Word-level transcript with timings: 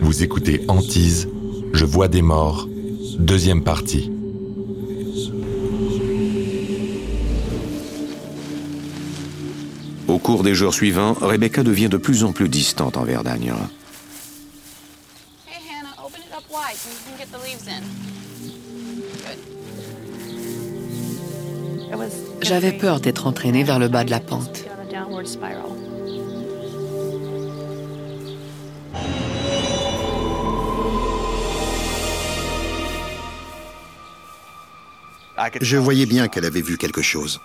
Vous 0.00 0.22
écoutez 0.22 0.64
Antise, 0.68 1.28
Je 1.72 1.84
vois 1.84 2.06
des 2.06 2.22
morts, 2.22 2.68
deuxième 3.18 3.64
partie. 3.64 4.12
Au 10.06 10.18
cours 10.18 10.44
des 10.44 10.54
jours 10.54 10.72
suivants, 10.72 11.14
Rebecca 11.20 11.64
devient 11.64 11.88
de 11.88 11.96
plus 11.96 12.22
en 12.22 12.32
plus 12.32 12.48
distante 12.48 12.96
envers 12.96 13.24
Daniel. 13.24 13.56
J'avais 22.40 22.72
peur 22.72 23.00
d'être 23.00 23.26
entraînée 23.26 23.64
vers 23.64 23.80
le 23.80 23.88
bas 23.88 24.04
de 24.04 24.10
la 24.10 24.20
pente. 24.20 24.64
Je 35.60 35.76
voyais 35.76 36.06
bien 36.06 36.28
qu'elle 36.28 36.44
avait 36.44 36.62
vu 36.62 36.76
quelque 36.76 37.02
chose. 37.02 37.40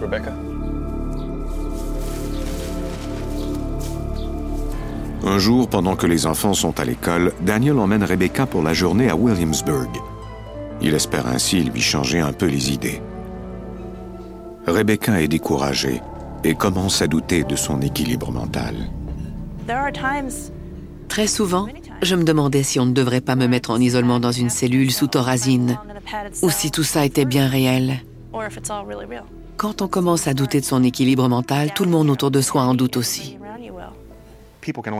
Rebecca? 0.00 0.32
Un 5.22 5.38
jour, 5.38 5.68
pendant 5.68 5.96
que 5.96 6.06
les 6.06 6.26
enfants 6.26 6.54
sont 6.54 6.80
à 6.80 6.84
l'école, 6.84 7.32
Daniel 7.42 7.78
emmène 7.78 8.04
Rebecca 8.04 8.46
pour 8.46 8.62
la 8.62 8.72
journée 8.72 9.10
à 9.10 9.16
Williamsburg. 9.16 9.90
Il 10.80 10.94
espère 10.94 11.26
ainsi 11.26 11.62
lui 11.62 11.80
changer 11.80 12.20
un 12.20 12.32
peu 12.32 12.46
les 12.46 12.72
idées. 12.72 13.02
Rebecca 14.66 15.20
est 15.20 15.28
découragée 15.28 16.00
et 16.42 16.54
commence 16.54 17.02
à 17.02 17.06
douter 17.06 17.44
de 17.44 17.56
son 17.56 17.82
équilibre 17.82 18.32
mental. 18.32 18.74
Très 21.08 21.26
souvent, 21.26 21.66
je 22.02 22.14
me 22.14 22.24
demandais 22.24 22.62
si 22.62 22.80
on 22.80 22.86
ne 22.86 22.92
devrait 22.92 23.20
pas 23.20 23.36
me 23.36 23.46
mettre 23.46 23.70
en 23.70 23.80
isolement 23.80 24.20
dans 24.20 24.32
une 24.32 24.50
cellule 24.50 24.90
sous 24.90 25.06
thorazine, 25.06 25.78
ou 26.42 26.50
si 26.50 26.70
tout 26.70 26.84
ça 26.84 27.04
était 27.04 27.24
bien 27.24 27.48
réel. 27.48 28.00
Quand 29.56 29.82
on 29.82 29.88
commence 29.88 30.26
à 30.26 30.34
douter 30.34 30.60
de 30.60 30.64
son 30.64 30.82
équilibre 30.82 31.28
mental, 31.28 31.72
tout 31.74 31.84
le 31.84 31.90
monde 31.90 32.10
autour 32.10 32.30
de 32.30 32.40
soi 32.40 32.62
en 32.62 32.74
doute 32.74 32.96
aussi. 32.96 33.36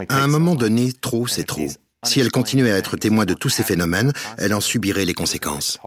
À 0.08 0.22
un 0.22 0.26
moment 0.26 0.54
donné, 0.54 0.92
trop, 0.92 1.26
c'est 1.26 1.44
trop. 1.44 1.68
Si 2.04 2.20
elle 2.20 2.30
continuait 2.30 2.72
à 2.72 2.78
être 2.78 2.96
témoin 2.96 3.26
de 3.26 3.34
tous 3.34 3.50
ces 3.50 3.62
phénomènes, 3.62 4.12
elle 4.38 4.54
en 4.54 4.60
subirait 4.60 5.04
les 5.04 5.14
conséquences. 5.14 5.78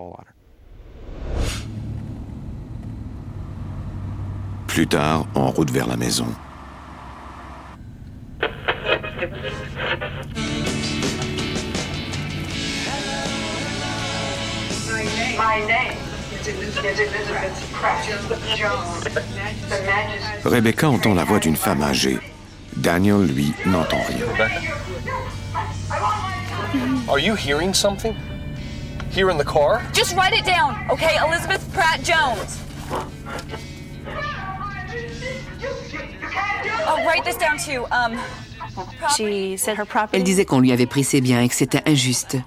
Plus 4.67 4.88
tard, 4.88 5.27
en 5.36 5.52
route 5.52 5.72
vers 5.72 5.88
la 5.88 5.98
maison. 5.98 6.27
Rebecca 20.45 20.90
entend 20.90 21.14
la 21.14 21.23
voix 21.23 21.40
d'une 21.40 21.56
femme 21.56 21.84
âgée. 21.84 22.20
Daniel, 22.76 23.26
lui, 23.26 23.54
n'entend 23.66 24.02
rien. 24.08 24.26
Are 27.08 27.20
you 27.20 27.36
hearing 27.36 27.73
something? 27.73 28.16
Here 29.12 29.30
in 29.30 29.38
the 29.38 29.44
car? 29.44 29.82
Just 29.94 30.16
write 30.16 30.34
it 30.34 30.45
down, 30.45 30.76
okay? 30.90 31.18
Elizabeth 31.23 31.62
Pratt 31.72 32.02
Jones. 32.04 32.60
Oh, 36.88 37.04
write 37.06 37.23
this 37.23 37.38
down 37.38 37.58
too. 37.58 37.86
Um, 37.92 38.17
Elle 40.12 40.23
disait 40.23 40.45
qu'on 40.45 40.60
lui 40.60 40.72
avait 40.72 40.88
pris 40.88 41.04
ses 41.04 41.22
biens 41.22 41.42
et 41.42 41.50
que 41.50 41.56
c'était 41.56 41.88
injuste. 41.88 42.38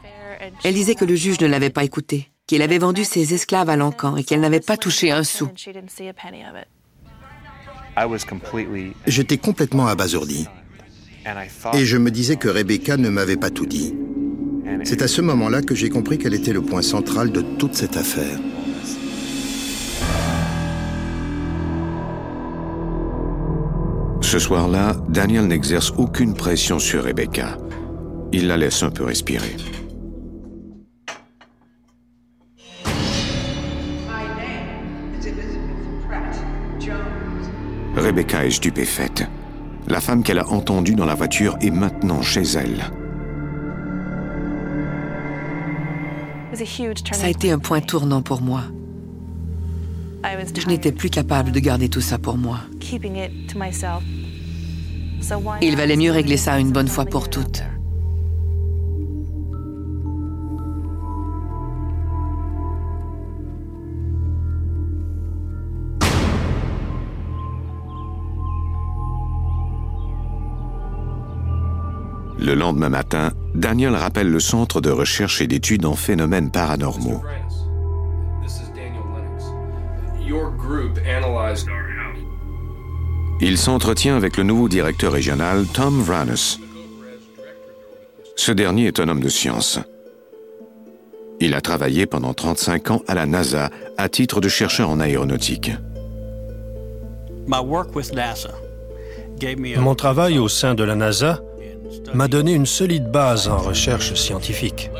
Elle 0.64 0.74
disait 0.74 0.94
que 0.94 1.04
le 1.04 1.14
juge 1.14 1.40
ne 1.40 1.46
l'avait 1.46 1.70
pas 1.70 1.84
écouté, 1.84 2.30
qu'il 2.46 2.62
avait 2.62 2.78
vendu 2.78 3.04
ses 3.04 3.34
esclaves 3.34 3.68
à 3.68 3.76
l'encan 3.76 4.16
et 4.16 4.24
qu'elle 4.24 4.40
n'avait 4.40 4.60
pas 4.60 4.76
touché 4.76 5.10
un 5.10 5.24
sou. 5.24 5.48
J'étais 9.06 9.38
complètement 9.38 9.86
abasourdi. 9.86 10.46
Et 11.74 11.84
je 11.84 11.96
me 11.96 12.10
disais 12.10 12.36
que 12.36 12.48
Rebecca 12.48 12.96
ne 12.96 13.08
m'avait 13.08 13.36
pas 13.36 13.50
tout 13.50 13.66
dit. 13.66 13.94
C'est 14.84 15.02
à 15.02 15.08
ce 15.08 15.20
moment-là 15.22 15.62
que 15.62 15.74
j'ai 15.74 15.88
compris 15.88 16.18
qu'elle 16.18 16.34
était 16.34 16.52
le 16.52 16.62
point 16.62 16.82
central 16.82 17.32
de 17.32 17.40
toute 17.40 17.74
cette 17.74 17.96
affaire. 17.96 18.38
Ce 24.20 24.38
soir-là, 24.38 24.96
Daniel 25.08 25.46
n'exerce 25.46 25.92
aucune 25.96 26.34
pression 26.34 26.78
sur 26.78 27.04
Rebecca. 27.04 27.58
Il 28.32 28.48
la 28.48 28.56
laisse 28.56 28.82
un 28.82 28.90
peu 28.90 29.04
respirer. 29.04 29.56
Rebecca 37.96 38.44
est 38.44 38.50
stupéfaite. 38.50 39.26
La 39.88 40.00
femme 40.00 40.22
qu'elle 40.22 40.38
a 40.38 40.48
entendue 40.48 40.94
dans 40.94 41.06
la 41.06 41.14
voiture 41.14 41.56
est 41.60 41.70
maintenant 41.70 42.20
chez 42.20 42.42
elle. 42.42 42.84
Ça 47.12 47.26
a 47.26 47.28
été 47.28 47.50
un 47.50 47.58
point 47.58 47.80
tournant 47.80 48.22
pour 48.22 48.42
moi. 48.42 48.62
Je 50.24 50.66
n'étais 50.66 50.92
plus 50.92 51.10
capable 51.10 51.52
de 51.52 51.60
garder 51.60 51.88
tout 51.88 52.00
ça 52.00 52.18
pour 52.18 52.36
moi. 52.36 52.60
Il 55.62 55.76
valait 55.76 55.96
mieux 55.96 56.10
régler 56.12 56.36
ça 56.36 56.58
une 56.58 56.72
bonne 56.72 56.88
fois 56.88 57.04
pour 57.04 57.30
toutes. 57.30 57.62
Le 72.46 72.54
lendemain 72.54 72.90
matin, 72.90 73.32
Daniel 73.56 73.96
rappelle 73.96 74.30
le 74.30 74.38
Centre 74.38 74.80
de 74.80 74.88
recherche 74.88 75.42
et 75.42 75.48
d'études 75.48 75.84
en 75.84 75.96
phénomènes 75.96 76.52
paranormaux. 76.52 77.20
Il 83.40 83.58
s'entretient 83.58 84.16
avec 84.16 84.36
le 84.36 84.44
nouveau 84.44 84.68
directeur 84.68 85.10
régional, 85.12 85.64
Tom 85.74 86.00
Vranes. 86.00 86.60
Ce 88.36 88.52
dernier 88.52 88.86
est 88.86 89.00
un 89.00 89.08
homme 89.08 89.24
de 89.24 89.28
science. 89.28 89.80
Il 91.40 91.52
a 91.52 91.60
travaillé 91.60 92.06
pendant 92.06 92.32
35 92.32 92.90
ans 92.92 93.02
à 93.08 93.16
la 93.16 93.26
NASA 93.26 93.70
à 93.98 94.08
titre 94.08 94.40
de 94.40 94.48
chercheur 94.48 94.88
en 94.88 95.00
aéronautique. 95.00 95.72
Mon 99.78 99.94
travail 99.96 100.38
au 100.38 100.46
sein 100.46 100.76
de 100.76 100.84
la 100.84 100.94
NASA 100.94 101.40
m'a 102.14 102.28
donné 102.28 102.52
une 102.52 102.66
solide 102.66 103.10
base 103.10 103.48
en 103.48 103.58
recherche 103.58 104.14
scientifique. 104.14 104.90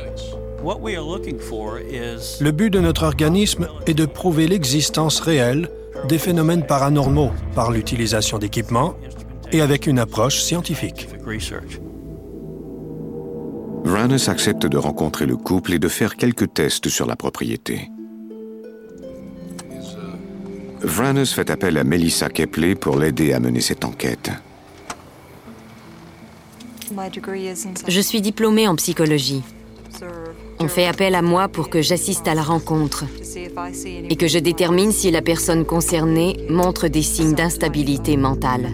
Le 2.41 2.51
but 2.51 2.71
de 2.71 2.81
notre 2.81 3.05
organisme 3.05 3.69
est 3.87 3.95
de 3.95 4.07
prouver 4.07 4.49
l'existence 4.49 5.21
réelle 5.21 5.69
des 6.09 6.19
phénomènes 6.19 6.67
paranormaux 6.67 7.31
par 7.55 7.71
l'utilisation 7.71 8.39
d'équipements 8.39 8.95
et 9.53 9.61
avec 9.61 9.87
une 9.87 9.99
approche 9.99 10.41
scientifique. 10.41 11.09
Vranes 13.85 14.19
accepte 14.27 14.67
de 14.67 14.77
rencontrer 14.77 15.27
le 15.27 15.37
couple 15.37 15.75
et 15.75 15.79
de 15.79 15.89
faire 15.89 16.17
quelques 16.17 16.53
tests 16.53 16.89
sur 16.89 17.07
la 17.07 17.15
propriété. 17.15 17.89
Vranes 20.81 21.27
fait 21.27 21.51
appel 21.51 21.79
à 21.79 21.85
Melissa 21.85 22.29
Kepley 22.29 22.75
pour 22.75 22.99
l'aider 22.99 23.33
à 23.33 23.41
mener 23.41 23.61
cette 23.61 23.85
enquête. 23.85 24.31
Je 27.89 28.01
suis 28.01 28.21
diplômée 28.21 28.69
en 28.69 28.77
psychologie. 28.77 29.43
On 30.59 30.69
fait 30.69 30.87
appel 30.87 31.15
à 31.15 31.23
moi 31.23 31.49
pour 31.49 31.69
que 31.69 31.83
j'assiste 31.83 32.29
à 32.29 32.35
la 32.35 32.43
rencontre 32.43 33.05
et 34.09 34.17
que 34.17 34.27
je 34.27 34.39
détermine 34.39 34.93
si 34.93 35.11
la 35.11 35.23
personne 35.23 35.65
concernée 35.65 36.37
montre 36.49 36.89
des 36.89 37.03
signes 37.03 37.35
d'instabilité 37.35 38.17
mentale. 38.17 38.73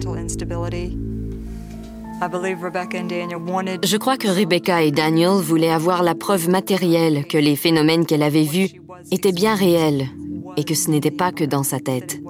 Je 3.83 3.97
crois 3.97 4.17
que 4.17 4.27
Rebecca 4.29 4.81
et 4.81 4.91
Daniel 4.91 5.41
voulaient 5.41 5.71
avoir 5.71 6.03
la 6.03 6.15
preuve 6.15 6.47
matérielle 6.49 7.25
que 7.27 7.37
les 7.37 7.55
phénomènes 7.55 8.05
qu'elle 8.05 8.23
avait 8.23 8.43
vus 8.43 8.69
étaient 9.11 9.33
bien 9.33 9.55
réels 9.55 10.07
et 10.55 10.63
que 10.63 10.75
ce 10.75 10.89
n'était 10.89 11.11
pas 11.11 11.31
que 11.31 11.43
dans 11.43 11.63
sa 11.63 11.79
tête. 11.79 12.21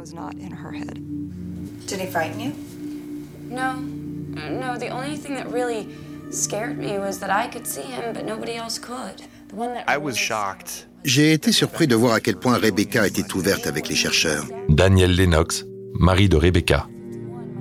Did 1.85 1.99
he 1.99 2.07
frighten 2.07 2.39
you? 2.39 2.51
No. 4.35 4.77
The 4.77 4.89
only 4.89 5.17
thing 5.17 5.35
that 5.35 5.51
really 5.51 5.87
scared 6.31 6.77
me 6.77 6.97
was 6.97 7.19
that 7.19 7.29
I 7.29 7.47
could 7.47 7.65
see 7.65 7.81
him, 7.83 8.13
but 8.13 8.25
nobody 8.25 8.55
else 8.55 8.79
could. 8.79 9.21
The 9.49 9.55
one 9.55 9.73
that 9.73 9.85
I 9.87 9.97
was 9.97 10.15
shocked. 10.15 10.87
J'ai 11.03 11.33
été 11.33 11.51
surpris 11.51 11.85
de 11.85 11.95
voir 11.95 12.13
à 12.13 12.21
quel 12.21 12.37
point 12.37 12.57
Rebecca 12.57 13.05
était 13.05 13.35
ouverte 13.35 13.67
avec 13.67 13.89
les 13.89 13.95
chercheurs. 13.95 14.45
Daniel 14.69 15.15
Lennox, 15.15 15.65
mari 15.99 16.29
de 16.29 16.37
Rebecca. 16.37 16.87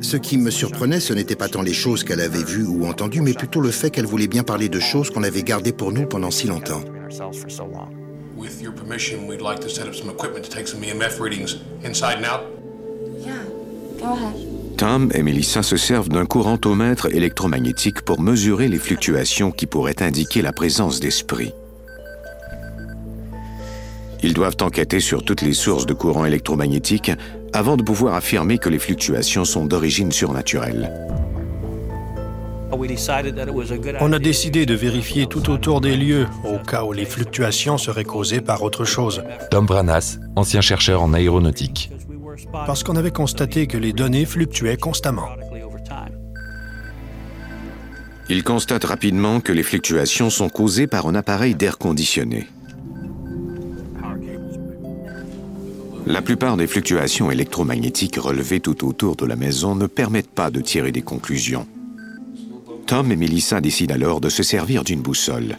Ce 0.00 0.16
qui 0.16 0.36
me 0.36 0.50
surprenait, 0.50 1.00
ce 1.00 1.12
n'était 1.12 1.36
pas 1.36 1.48
tant 1.48 1.62
les 1.62 1.72
choses 1.72 2.02
qu'elle 2.02 2.20
avait 2.20 2.42
vues 2.42 2.66
ou 2.66 2.86
entendues, 2.86 3.20
mais 3.20 3.34
plutôt 3.34 3.60
le 3.60 3.70
fait 3.70 3.90
qu'elle 3.90 4.06
voulait 4.06 4.26
bien 4.26 4.42
parler 4.42 4.68
de 4.68 4.80
choses 4.80 5.10
qu'on 5.10 5.22
avait 5.22 5.42
gardées 5.42 5.72
pour 5.72 5.92
nous 5.92 6.06
pendant 6.06 6.30
si 6.30 6.48
longtemps. 6.48 6.82
Tom 14.76 15.10
et 15.14 15.22
Melissa 15.22 15.62
se 15.62 15.76
servent 15.76 16.08
d'un 16.08 16.26
courantomètre 16.26 17.06
électromagnétique 17.06 18.02
pour 18.02 18.20
mesurer 18.20 18.68
les 18.68 18.78
fluctuations 18.78 19.50
qui 19.50 19.66
pourraient 19.66 20.02
indiquer 20.02 20.42
la 20.42 20.52
présence 20.52 21.00
d'esprit. 21.00 21.52
Ils 24.22 24.34
doivent 24.34 24.56
enquêter 24.60 25.00
sur 25.00 25.24
toutes 25.24 25.42
les 25.42 25.52
sources 25.52 25.86
de 25.86 25.94
courant 25.94 26.24
électromagnétique 26.24 27.10
avant 27.52 27.76
de 27.76 27.82
pouvoir 27.82 28.14
affirmer 28.14 28.58
que 28.58 28.68
les 28.68 28.78
fluctuations 28.78 29.44
sont 29.44 29.66
d'origine 29.66 30.12
surnaturelle. 30.12 30.92
On 34.00 34.12
a 34.12 34.18
décidé 34.18 34.64
de 34.64 34.74
vérifier 34.74 35.26
tout 35.26 35.50
autour 35.50 35.80
des 35.80 35.96
lieux, 35.96 36.26
au 36.44 36.58
cas 36.58 36.84
où 36.84 36.92
les 36.92 37.04
fluctuations 37.04 37.76
seraient 37.76 38.04
causées 38.04 38.40
par 38.40 38.62
autre 38.62 38.84
chose. 38.84 39.22
Tom 39.50 39.66
Branas, 39.66 40.18
ancien 40.36 40.62
chercheur 40.62 41.02
en 41.02 41.12
aéronautique. 41.12 41.90
Parce 42.52 42.84
qu'on 42.84 42.96
avait 42.96 43.10
constaté 43.10 43.66
que 43.66 43.78
les 43.78 43.92
données 43.92 44.26
fluctuaient 44.26 44.76
constamment. 44.76 45.28
Il 48.28 48.44
constate 48.44 48.84
rapidement 48.84 49.40
que 49.40 49.52
les 49.52 49.62
fluctuations 49.62 50.30
sont 50.30 50.48
causées 50.48 50.86
par 50.86 51.06
un 51.06 51.14
appareil 51.14 51.54
d'air 51.54 51.78
conditionné. 51.78 52.46
La 56.06 56.20
plupart 56.20 56.56
des 56.56 56.66
fluctuations 56.66 57.30
électromagnétiques 57.30 58.16
relevées 58.16 58.60
tout 58.60 58.86
autour 58.86 59.16
de 59.16 59.24
la 59.24 59.36
maison 59.36 59.74
ne 59.74 59.86
permettent 59.86 60.30
pas 60.30 60.50
de 60.50 60.60
tirer 60.60 60.92
des 60.92 61.02
conclusions. 61.02 61.66
Tom 62.86 63.12
et 63.12 63.16
Melissa 63.16 63.60
décident 63.60 63.94
alors 63.94 64.20
de 64.20 64.28
se 64.28 64.42
servir 64.42 64.84
d'une 64.84 65.00
boussole. 65.00 65.56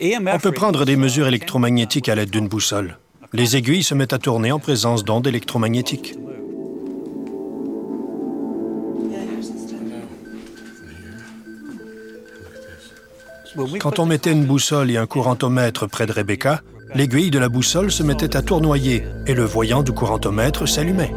On 0.00 0.38
peut 0.38 0.52
prendre 0.52 0.84
des 0.84 0.96
mesures 0.96 1.26
électromagnétiques 1.26 2.08
à 2.08 2.14
l'aide 2.14 2.30
d'une 2.30 2.48
boussole. 2.48 2.98
Les 3.34 3.56
aiguilles 3.56 3.82
se 3.82 3.96
mettent 3.96 4.12
à 4.12 4.18
tourner 4.18 4.52
en 4.52 4.60
présence 4.60 5.02
d'ondes 5.02 5.26
électromagnétiques. 5.26 6.14
Quand 13.80 13.98
on 13.98 14.06
mettait 14.06 14.30
une 14.30 14.44
boussole 14.44 14.88
et 14.92 14.98
un 14.98 15.06
courantomètre 15.06 15.88
près 15.88 16.06
de 16.06 16.12
Rebecca, 16.12 16.62
l'aiguille 16.94 17.32
de 17.32 17.40
la 17.40 17.48
boussole 17.48 17.90
se 17.90 18.04
mettait 18.04 18.36
à 18.36 18.42
tournoyer 18.42 19.04
et 19.26 19.34
le 19.34 19.44
voyant 19.44 19.82
du 19.82 19.90
courantomètre 19.90 20.68
s'allumait. 20.68 21.12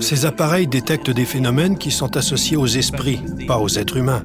Ces 0.00 0.26
appareils 0.26 0.66
détectent 0.66 1.10
des 1.10 1.24
phénomènes 1.24 1.78
qui 1.78 1.90
sont 1.90 2.18
associés 2.18 2.58
aux 2.58 2.66
esprits, 2.66 3.22
pas 3.48 3.56
aux 3.56 3.70
êtres 3.70 3.96
humains. 3.96 4.22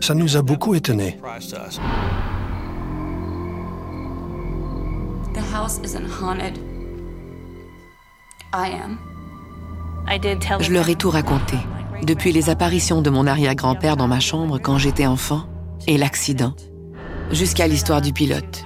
Ça 0.00 0.14
nous 0.14 0.36
a 0.36 0.42
beaucoup 0.42 0.74
étonnés. 0.74 1.16
Je 10.60 10.72
leur 10.72 10.88
ai 10.88 10.96
tout 10.96 11.10
raconté, 11.10 11.56
depuis 12.02 12.32
les 12.32 12.50
apparitions 12.50 13.02
de 13.02 13.10
mon 13.10 13.26
arrière-grand-père 13.26 13.96
dans 13.96 14.08
ma 14.08 14.18
chambre 14.18 14.58
quand 14.58 14.78
j'étais 14.78 15.06
enfant 15.06 15.46
et 15.86 15.96
l'accident 15.96 16.56
jusqu'à 17.30 17.68
l'histoire 17.68 18.02
du 18.02 18.12
pilote. 18.12 18.64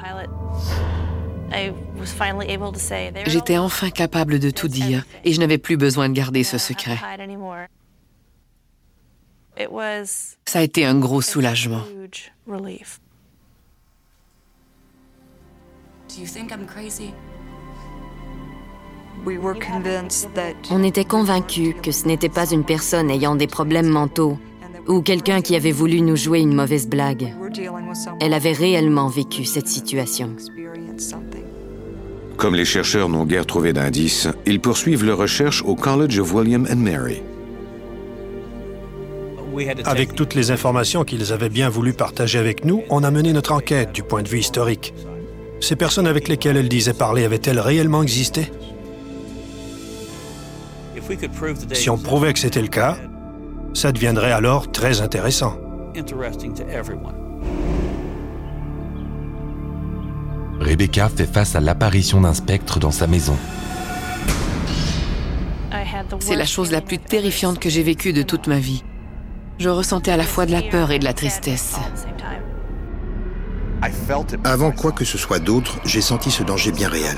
J'étais 3.26 3.58
enfin 3.58 3.90
capable 3.90 4.38
de 4.38 4.50
tout 4.50 4.68
dire 4.68 5.04
et 5.24 5.32
je 5.34 5.40
n'avais 5.40 5.58
plus 5.58 5.76
besoin 5.76 6.08
de 6.08 6.14
garder 6.14 6.42
ce 6.42 6.56
secret. 6.56 6.98
Ça 10.46 10.58
a 10.58 10.62
été 10.62 10.86
un 10.86 10.98
gros 10.98 11.20
soulagement. 11.20 11.82
On 20.70 20.82
était 20.84 21.04
convaincus 21.04 21.74
que 21.82 21.92
ce 21.92 22.06
n'était 22.06 22.28
pas 22.28 22.50
une 22.50 22.64
personne 22.64 23.10
ayant 23.10 23.34
des 23.34 23.46
problèmes 23.46 23.88
mentaux 23.88 24.38
ou 24.86 25.02
quelqu'un 25.02 25.42
qui 25.42 25.54
avait 25.54 25.72
voulu 25.72 26.00
nous 26.00 26.16
jouer 26.16 26.40
une 26.40 26.54
mauvaise 26.54 26.88
blague. 26.88 27.34
Elle 28.20 28.32
avait 28.32 28.52
réellement 28.52 29.08
vécu 29.08 29.44
cette 29.44 29.68
situation. 29.68 30.34
Comme 32.36 32.54
les 32.54 32.64
chercheurs 32.64 33.08
n'ont 33.08 33.24
guère 33.24 33.46
trouvé 33.46 33.72
d'indices, 33.72 34.28
ils 34.46 34.60
poursuivent 34.60 35.04
leurs 35.04 35.18
recherches 35.18 35.62
au 35.62 35.74
College 35.74 36.18
of 36.18 36.32
William 36.32 36.66
and 36.70 36.76
Mary. 36.76 37.22
Avec 39.84 40.14
toutes 40.14 40.34
les 40.34 40.50
informations 40.52 41.04
qu'ils 41.04 41.32
avaient 41.32 41.48
bien 41.48 41.68
voulu 41.68 41.92
partager 41.92 42.38
avec 42.38 42.64
nous, 42.64 42.82
on 42.90 43.02
a 43.02 43.10
mené 43.10 43.32
notre 43.32 43.52
enquête 43.52 43.92
du 43.92 44.04
point 44.04 44.22
de 44.22 44.28
vue 44.28 44.38
historique. 44.38 44.94
Ces 45.60 45.76
personnes 45.76 46.06
avec 46.06 46.28
lesquelles 46.28 46.56
elle 46.56 46.68
disait 46.68 46.94
parler 46.94 47.24
avaient-elles 47.24 47.60
réellement 47.60 48.02
existé? 48.02 48.50
Si 51.72 51.90
on 51.90 51.98
prouvait 51.98 52.32
que 52.32 52.38
c'était 52.38 52.62
le 52.62 52.68
cas, 52.68 52.96
ça 53.74 53.92
deviendrait 53.92 54.32
alors 54.32 54.70
très 54.70 55.00
intéressant. 55.00 55.56
Rebecca 60.60 61.08
fait 61.08 61.26
face 61.26 61.54
à 61.54 61.60
l'apparition 61.60 62.20
d'un 62.20 62.34
spectre 62.34 62.78
dans 62.78 62.90
sa 62.90 63.06
maison. 63.06 63.36
C'est 66.20 66.36
la 66.36 66.44
chose 66.44 66.70
la 66.70 66.80
plus 66.80 66.98
terrifiante 66.98 67.58
que 67.58 67.70
j'ai 67.70 67.82
vécue 67.82 68.12
de 68.12 68.22
toute 68.22 68.46
ma 68.46 68.58
vie. 68.58 68.82
Je 69.58 69.68
ressentais 69.68 70.10
à 70.10 70.16
la 70.16 70.24
fois 70.24 70.46
de 70.46 70.52
la 70.52 70.62
peur 70.62 70.90
et 70.90 70.98
de 70.98 71.04
la 71.04 71.12
tristesse. 71.12 71.76
Avant 74.44 74.72
quoi 74.72 74.92
que 74.92 75.04
ce 75.04 75.18
soit 75.18 75.38
d'autre, 75.38 75.78
j'ai 75.84 76.00
senti 76.00 76.30
ce 76.30 76.42
danger 76.42 76.72
bien 76.72 76.88
réel. 76.88 77.16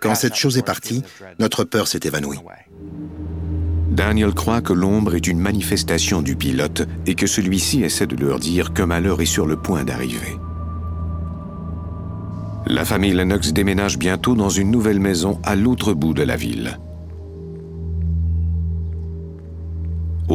Quand 0.00 0.14
cette 0.14 0.34
chose 0.34 0.58
est 0.58 0.66
partie, 0.66 1.02
notre 1.38 1.64
peur 1.64 1.88
s'est 1.88 2.00
évanouie. 2.04 2.38
Daniel 3.90 4.32
croit 4.32 4.62
que 4.62 4.72
l'ombre 4.72 5.14
est 5.14 5.26
une 5.26 5.38
manifestation 5.38 6.22
du 6.22 6.36
pilote 6.36 6.86
et 7.06 7.14
que 7.14 7.26
celui-ci 7.26 7.82
essaie 7.82 8.06
de 8.06 8.16
leur 8.16 8.38
dire 8.38 8.72
qu'un 8.72 8.86
malheur 8.86 9.20
est 9.20 9.26
sur 9.26 9.46
le 9.46 9.56
point 9.56 9.84
d'arriver. 9.84 10.38
La 12.66 12.84
famille 12.84 13.12
Lennox 13.12 13.52
déménage 13.52 13.98
bientôt 13.98 14.34
dans 14.34 14.48
une 14.48 14.70
nouvelle 14.70 15.00
maison 15.00 15.40
à 15.42 15.56
l'autre 15.56 15.94
bout 15.94 16.14
de 16.14 16.22
la 16.22 16.36
ville. 16.36 16.78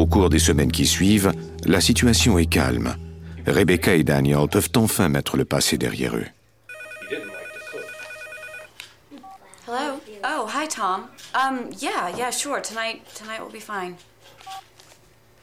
Au 0.07 0.09
cours 0.09 0.29
des 0.29 0.39
semaines 0.39 0.71
qui 0.71 0.85
suivent, 0.85 1.33
la 1.65 1.81
situation 1.81 2.39
est 2.39 2.45
calme. 2.45 2.95
Rebecca 3.45 3.93
et 3.93 4.05
Daniel 4.05 4.47
peuvent 4.49 4.69
enfin 4.77 5.09
mettre 5.09 5.35
le 5.35 5.43
passé 5.43 5.77
derrière 5.77 6.15
eux. 6.15 6.25
Hello? 9.67 9.99
Oh, 10.23 10.47
hi, 10.47 10.65
Tom. 10.69 11.07
Um, 11.35 11.69
yeah, 11.81 12.09
yeah, 12.17 12.31
sure. 12.31 12.61
Tonight, 12.61 13.01
tonight 13.15 13.41
will 13.41 13.51
be 13.51 13.61
fine. 13.61 13.95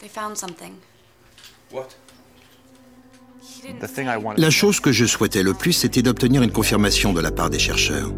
They 0.01 0.09
found 0.09 0.39
something. 0.39 0.73
What? 1.71 1.89
La 4.39 4.51
chose 4.51 4.81
que 4.81 4.93
je 4.93 5.05
souhaitais 5.05 5.43
le 5.43 5.53
plus, 5.53 5.75
c'était 5.75 6.01
d'obtenir 6.01 6.43
une 6.43 6.53
confirmation 6.53 7.13
de 7.13 7.21
la 7.21 7.33
part 7.33 7.51
des 7.51 7.59
chercheurs. 7.59 8.11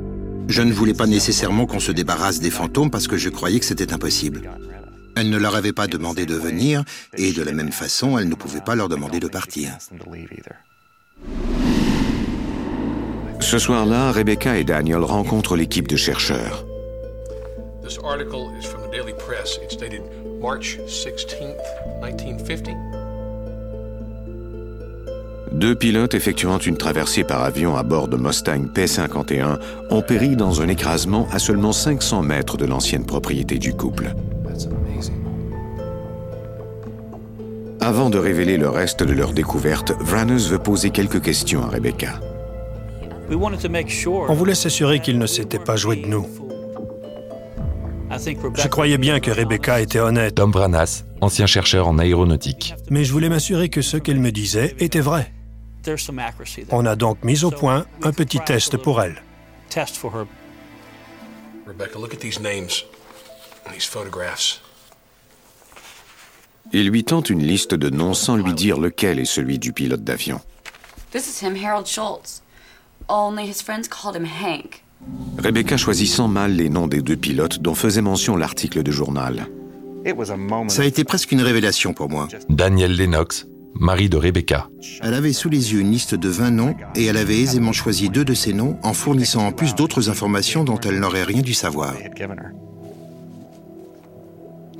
Je 0.46 0.62
ne 0.62 0.72
voulais 0.72 0.94
pas 0.94 1.08
nécessairement 1.08 1.66
qu'on 1.66 1.80
se 1.80 1.90
débarrasse 1.90 2.38
des 2.38 2.50
fantômes 2.50 2.92
parce 2.92 3.08
que 3.08 3.16
je 3.16 3.30
croyais 3.30 3.58
que 3.58 3.66
c'était 3.66 3.92
impossible. 3.92 4.48
Elle 5.16 5.30
ne 5.30 5.38
leur 5.38 5.56
avait 5.56 5.72
pas 5.72 5.86
demandé 5.86 6.26
de 6.26 6.34
venir 6.34 6.84
et 7.16 7.32
de 7.32 7.42
la 7.42 7.52
même 7.52 7.72
façon, 7.72 8.18
elle 8.18 8.28
ne 8.28 8.34
pouvait 8.34 8.60
pas 8.60 8.74
leur 8.74 8.90
demander 8.90 9.18
de 9.18 9.28
partir. 9.28 9.70
Ce 13.40 13.58
soir-là, 13.58 14.12
Rebecca 14.12 14.58
et 14.58 14.64
Daniel 14.64 15.02
rencontrent 15.02 15.56
l'équipe 15.56 15.88
de 15.88 15.96
chercheurs. 15.96 16.66
Deux 25.52 25.74
pilotes 25.74 26.12
effectuant 26.12 26.58
une 26.58 26.76
traversée 26.76 27.24
par 27.24 27.42
avion 27.42 27.74
à 27.74 27.82
bord 27.82 28.08
de 28.08 28.18
Mustang 28.18 28.66
P-51 28.74 29.58
ont 29.88 30.02
péri 30.02 30.36
dans 30.36 30.60
un 30.60 30.68
écrasement 30.68 31.26
à 31.32 31.38
seulement 31.38 31.72
500 31.72 32.20
mètres 32.20 32.58
de 32.58 32.66
l'ancienne 32.66 33.06
propriété 33.06 33.58
du 33.58 33.72
couple. 33.72 34.12
Avant 37.86 38.10
de 38.10 38.18
révéler 38.18 38.56
le 38.56 38.68
reste 38.68 39.04
de 39.04 39.12
leur 39.12 39.32
découverte, 39.32 39.92
Vranes 40.00 40.38
veut 40.38 40.58
poser 40.58 40.90
quelques 40.90 41.22
questions 41.22 41.62
à 41.62 41.68
Rebecca. 41.68 42.18
On 43.30 44.34
voulait 44.34 44.56
s'assurer 44.56 44.98
qu'il 44.98 45.20
ne 45.20 45.26
s'était 45.28 45.60
pas 45.60 45.76
joué 45.76 45.94
de 45.94 46.06
nous. 46.08 46.26
Je 48.10 48.66
croyais 48.66 48.98
bien 48.98 49.20
que 49.20 49.30
Rebecca 49.30 49.80
était 49.80 50.00
honnête. 50.00 50.34
Tom 50.34 50.50
Branas, 50.50 51.04
ancien 51.20 51.46
chercheur 51.46 51.86
en 51.86 52.00
aéronautique. 52.00 52.74
Mais 52.90 53.04
je 53.04 53.12
voulais 53.12 53.28
m'assurer 53.28 53.68
que 53.68 53.82
ce 53.82 53.98
qu'elle 53.98 54.18
me 54.18 54.32
disait 54.32 54.74
était 54.80 54.98
vrai. 54.98 55.32
On 56.72 56.86
a 56.86 56.96
donc 56.96 57.22
mis 57.22 57.44
au 57.44 57.52
point 57.52 57.86
un 58.02 58.10
petit 58.10 58.40
test 58.40 58.78
pour 58.78 59.00
elle. 59.00 59.22
Rebecca, 61.68 62.00
look 62.00 62.12
at 62.14 62.18
these 62.18 62.40
names, 62.40 62.82
these 63.72 63.86
photographs. 63.86 64.65
Il 66.72 66.88
lui 66.88 67.04
tente 67.04 67.30
une 67.30 67.42
liste 67.42 67.74
de 67.74 67.90
noms 67.90 68.14
sans 68.14 68.36
lui 68.36 68.52
dire 68.52 68.78
lequel 68.78 69.18
est 69.18 69.24
celui 69.24 69.58
du 69.58 69.72
pilote 69.72 70.02
d'avion. 70.02 70.40
This 71.12 71.28
is 71.28 71.44
him, 71.44 71.54
Harold 71.56 71.86
Schultz. 71.86 72.42
Only 73.08 73.44
his 73.44 73.62
friends 73.62 73.88
called 73.88 74.16
him 74.16 74.26
Hank. 74.26 74.82
Rebecca 75.38 75.76
choisit 75.76 76.08
sans 76.08 76.28
mal 76.28 76.52
les 76.52 76.68
noms 76.68 76.88
des 76.88 77.02
deux 77.02 77.16
pilotes 77.16 77.60
dont 77.60 77.74
faisait 77.74 78.02
mention 78.02 78.36
l'article 78.36 78.82
de 78.82 78.90
journal. 78.90 79.46
Ça 80.68 80.82
a 80.82 80.84
été 80.84 81.04
presque 81.04 81.32
une 81.32 81.42
révélation 81.42 81.92
pour 81.92 82.08
moi. 82.08 82.28
Daniel 82.48 82.96
Lennox, 82.96 83.46
mari 83.74 84.08
de 84.08 84.16
Rebecca. 84.16 84.68
Elle 85.02 85.14
avait 85.14 85.32
sous 85.32 85.48
les 85.48 85.72
yeux 85.72 85.80
une 85.80 85.90
liste 85.90 86.14
de 86.14 86.28
20 86.28 86.50
noms 86.50 86.76
et 86.94 87.06
elle 87.06 87.16
avait 87.16 87.38
aisément 87.38 87.72
choisi 87.72 88.08
deux 88.08 88.24
de 88.24 88.34
ces 88.34 88.52
noms 88.52 88.78
en 88.82 88.92
fournissant 88.92 89.46
en 89.46 89.52
plus 89.52 89.74
d'autres 89.74 90.08
informations 90.08 90.64
dont 90.64 90.78
elle 90.80 91.00
n'aurait 91.00 91.24
rien 91.24 91.42
dû 91.42 91.54
savoir. 91.54 91.94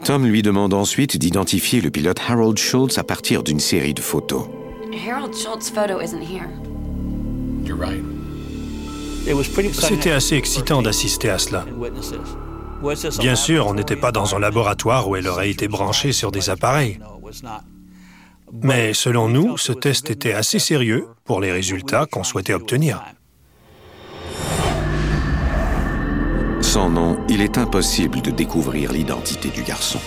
Tom 0.07 0.25
lui 0.25 0.41
demande 0.41 0.73
ensuite 0.73 1.17
d'identifier 1.17 1.81
le 1.81 1.91
pilote 1.91 2.21
Harold 2.29 2.57
Schultz 2.57 2.97
à 2.97 3.03
partir 3.03 3.43
d'une 3.43 3.59
série 3.59 3.93
de 3.93 4.01
photos. 4.01 4.47
Harold 5.05 5.35
Schultz's 5.35 5.69
photo 5.69 6.01
isn't 6.01 6.23
here. 6.23 6.47
You're 7.65 7.77
right. 7.77 8.05
C'était 9.73 10.13
assez 10.13 10.37
excitant 10.37 10.81
d'assister 10.81 11.29
à 11.31 11.39
cela. 11.39 11.67
Bien 13.19 13.35
sûr, 13.35 13.67
on 13.67 13.75
n'était 13.75 13.97
pas 13.97 14.13
dans 14.13 14.37
un 14.37 14.39
laboratoire 14.39 15.09
où 15.09 15.17
elle 15.17 15.27
aurait 15.27 15.51
été 15.51 15.67
branchée 15.67 16.13
sur 16.13 16.31
des 16.31 16.51
appareils. 16.51 17.01
Mais 18.63 18.95
selon 18.95 19.29
nous, 19.29 19.59
ce 19.59 19.73
test 19.73 20.09
était 20.09 20.35
assez 20.35 20.61
sérieux 20.61 21.09
pour 21.25 21.41
les 21.41 21.51
résultats 21.51 22.07
qu'on 22.07 22.23
souhaitait 22.23 22.55
obtenir. 22.55 23.03
Sans 26.76 26.90
nom, 26.90 27.16
il 27.30 27.40
est 27.40 27.56
impossible 27.56 28.21
de 28.21 28.30
découvrir 28.30 28.92
l'identité 28.92 29.49
du 29.49 29.62
garçon. 29.62 29.99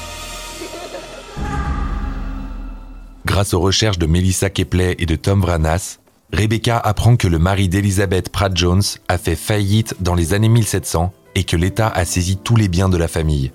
Grâce 3.25 3.55
aux 3.55 3.59
recherches 3.59 3.97
de 3.97 4.05
Melissa 4.05 4.51
Kepley 4.51 4.95
et 4.99 5.07
de 5.07 5.15
Tom 5.15 5.41
Vranas, 5.41 5.97
Rebecca 6.31 6.77
apprend 6.77 7.15
que 7.15 7.27
le 7.27 7.39
mari 7.39 7.69
d'Elizabeth 7.69 8.29
Pratt 8.29 8.55
Jones 8.55 8.83
a 9.07 9.17
fait 9.17 9.35
faillite 9.35 9.95
dans 9.99 10.13
les 10.13 10.35
années 10.35 10.47
1700 10.47 11.11
et 11.33 11.43
que 11.43 11.57
l'État 11.57 11.87
a 11.87 12.05
saisi 12.05 12.37
tous 12.37 12.55
les 12.55 12.67
biens 12.67 12.87
de 12.87 12.97
la 12.97 13.07
famille. 13.07 13.51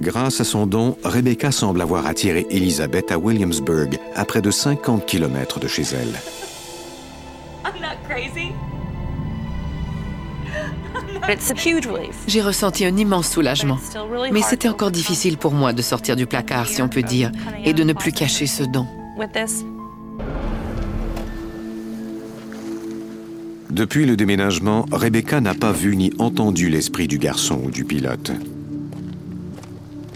Grâce 0.00 0.40
à 0.40 0.44
son 0.44 0.66
don, 0.66 0.98
Rebecca 1.04 1.52
semble 1.52 1.80
avoir 1.80 2.06
attiré 2.06 2.44
Elizabeth 2.50 3.12
à 3.12 3.18
Williamsburg, 3.18 4.00
à 4.16 4.24
près 4.24 4.42
de 4.42 4.50
50 4.50 5.06
km 5.06 5.60
de 5.60 5.68
chez 5.68 5.84
elle. 5.92 6.18
I'm 7.64 7.80
not 7.80 7.98
crazy. 8.08 8.50
J'ai 12.26 12.42
ressenti 12.42 12.84
un 12.84 12.96
immense 12.96 13.28
soulagement. 13.28 13.78
Mais 14.32 14.42
c'était 14.42 14.68
encore 14.68 14.90
difficile 14.90 15.36
pour 15.38 15.52
moi 15.52 15.72
de 15.72 15.82
sortir 15.82 16.16
du 16.16 16.26
placard, 16.26 16.66
si 16.66 16.82
on 16.82 16.88
peut 16.88 17.02
dire, 17.02 17.32
et 17.64 17.72
de 17.72 17.82
ne 17.82 17.92
plus 17.92 18.12
cacher 18.12 18.46
ce 18.46 18.62
don. 18.62 18.86
Depuis 23.70 24.06
le 24.06 24.16
déménagement, 24.16 24.86
Rebecca 24.90 25.40
n'a 25.40 25.54
pas 25.54 25.72
vu 25.72 25.96
ni 25.96 26.12
entendu 26.18 26.70
l'esprit 26.70 27.08
du 27.08 27.18
garçon 27.18 27.60
ou 27.64 27.70
du 27.70 27.84
pilote. 27.84 28.32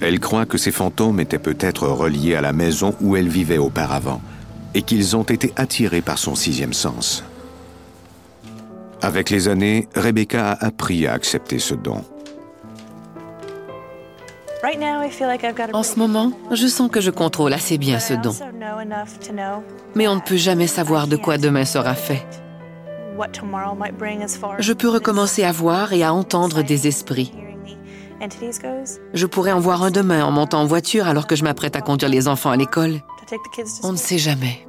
Elle 0.00 0.18
croit 0.18 0.46
que 0.46 0.56
ces 0.56 0.70
fantômes 0.70 1.20
étaient 1.20 1.38
peut-être 1.38 1.86
reliés 1.86 2.34
à 2.34 2.40
la 2.40 2.54
maison 2.54 2.94
où 3.02 3.16
elle 3.16 3.28
vivait 3.28 3.58
auparavant 3.58 4.22
et 4.74 4.82
qu'ils 4.82 5.14
ont 5.16 5.24
été 5.24 5.52
attirés 5.56 6.00
par 6.00 6.16
son 6.16 6.34
sixième 6.34 6.72
sens. 6.72 7.22
Avec 9.02 9.30
les 9.30 9.48
années, 9.48 9.88
Rebecca 9.94 10.52
a 10.52 10.66
appris 10.66 11.06
à 11.06 11.14
accepter 11.14 11.58
ce 11.58 11.74
don. 11.74 12.04
En 15.72 15.82
ce 15.82 15.98
moment, 15.98 16.32
je 16.50 16.66
sens 16.66 16.90
que 16.90 17.00
je 17.00 17.10
contrôle 17.10 17.52
assez 17.54 17.78
bien 17.78 17.98
ce 17.98 18.14
don. 18.14 18.32
Mais 19.94 20.06
on 20.06 20.16
ne 20.16 20.20
peut 20.20 20.36
jamais 20.36 20.66
savoir 20.66 21.06
de 21.06 21.16
quoi 21.16 21.38
demain 21.38 21.64
sera 21.64 21.94
fait. 21.94 22.26
Je 24.58 24.72
peux 24.72 24.88
recommencer 24.88 25.44
à 25.44 25.52
voir 25.52 25.92
et 25.92 26.02
à 26.02 26.12
entendre 26.12 26.62
des 26.62 26.86
esprits. 26.86 27.32
Je 29.14 29.26
pourrais 29.26 29.52
en 29.52 29.60
voir 29.60 29.82
un 29.82 29.90
demain 29.90 30.24
en 30.24 30.30
montant 30.30 30.60
en 30.60 30.66
voiture 30.66 31.08
alors 31.08 31.26
que 31.26 31.36
je 31.36 31.44
m'apprête 31.44 31.74
à 31.74 31.80
conduire 31.80 32.10
les 32.10 32.28
enfants 32.28 32.50
à 32.50 32.56
l'école. 32.56 33.00
On 33.82 33.92
ne 33.92 33.96
sait 33.96 34.18
jamais. 34.18 34.66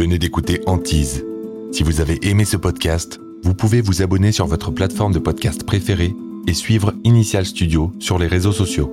Venez 0.00 0.16
d'écouter 0.16 0.62
Antise. 0.64 1.26
Si 1.72 1.82
vous 1.82 2.00
avez 2.00 2.26
aimé 2.26 2.46
ce 2.46 2.56
podcast, 2.56 3.20
vous 3.42 3.52
pouvez 3.52 3.82
vous 3.82 4.00
abonner 4.00 4.32
sur 4.32 4.46
votre 4.46 4.70
plateforme 4.70 5.12
de 5.12 5.18
podcast 5.18 5.62
préférée 5.64 6.14
et 6.46 6.54
suivre 6.54 6.94
Initial 7.04 7.44
Studio 7.44 7.92
sur 7.98 8.18
les 8.18 8.26
réseaux 8.26 8.52
sociaux. 8.52 8.90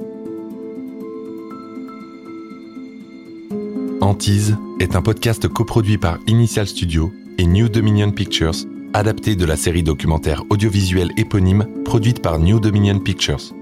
Antise 4.02 4.58
est 4.82 4.98
un 4.98 5.02
podcast 5.02 5.48
coproduit 5.48 5.98
par 5.98 6.18
Initial 6.28 6.68
Studio 6.68 7.14
et 7.38 7.46
New 7.46 7.70
Dominion 7.70 8.12
Pictures, 8.12 8.66
adapté 8.94 9.38
de 9.38 9.46
la 9.46 9.56
série 9.56 9.84
documentaire 9.84 10.44
audiovisuelle 10.50 11.12
éponyme 11.16 11.68
produite 11.86 12.22
par 12.22 12.38
New 12.38 12.60
Dominion 12.60 13.00
Pictures. 13.00 13.54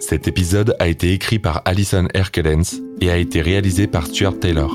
Cet 0.00 0.26
épisode 0.26 0.74
a 0.78 0.88
été 0.88 1.12
écrit 1.12 1.38
par 1.38 1.60
Alison 1.66 2.08
Herkelens 2.14 2.80
et 3.02 3.10
a 3.10 3.18
été 3.18 3.42
réalisé 3.42 3.86
par 3.86 4.06
Stuart 4.06 4.38
Taylor. 4.38 4.74